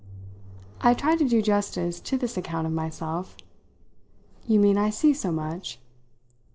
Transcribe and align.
I 0.81 0.95
tried 0.95 1.19
to 1.19 1.27
do 1.29 1.43
justice 1.43 1.99
to 1.99 2.17
this 2.17 2.35
account 2.35 2.65
of 2.65 2.73
myself. 2.73 3.37
"You 4.47 4.59
mean 4.59 4.75
I 4.79 4.89
see 4.89 5.13
so 5.13 5.31
much?" 5.31 5.79